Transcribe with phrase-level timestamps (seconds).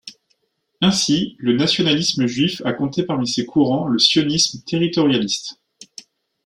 [0.81, 5.57] Ainsi le nationalisme juif a compté parmi ses courants le sionisme territorialiste.